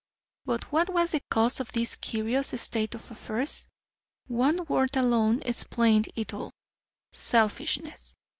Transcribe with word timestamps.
But 0.45 0.71
what 0.71 0.89
was 0.89 1.11
the 1.11 1.19
cause 1.29 1.59
of 1.59 1.73
this 1.73 1.95
curious 1.95 2.59
state 2.59 2.95
of 2.95 3.11
affairs? 3.11 3.67
One 4.25 4.65
word 4.65 4.97
alone 4.97 5.43
explained 5.43 6.09
it 6.15 6.33
all 6.33 6.49
Selfishness. 7.11 8.15